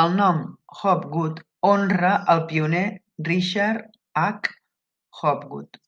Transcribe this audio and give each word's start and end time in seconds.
El 0.00 0.14
nom 0.20 0.40
Hobgood 0.78 1.38
honra 1.70 2.10
el 2.34 2.42
pioner 2.54 2.82
Richard 3.30 3.86
H. 4.24 4.54
Hobgood. 5.20 5.84